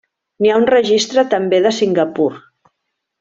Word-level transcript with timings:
N'hi 0.43 0.51
ha 0.53 0.55
un 0.61 0.65
registre 0.71 1.25
també 1.35 1.59
de 1.67 1.73
Singapur. 1.83 2.31